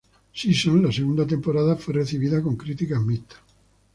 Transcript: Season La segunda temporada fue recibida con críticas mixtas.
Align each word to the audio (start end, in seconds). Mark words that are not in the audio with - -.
Season 0.33 0.81
La 0.81 0.91
segunda 0.91 1.27
temporada 1.27 1.75
fue 1.75 1.93
recibida 1.93 2.41
con 2.41 2.55
críticas 2.57 3.03
mixtas. 3.03 3.37